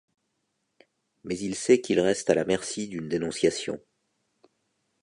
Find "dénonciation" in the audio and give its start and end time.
3.07-3.79